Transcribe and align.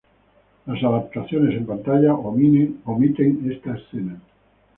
Las 0.65 0.81
adaptaciones 0.83 1.55
en 1.55 1.67
pantalla 1.67 2.15
omiten 2.15 3.51
esta 3.55 3.75
escena. 3.77 4.19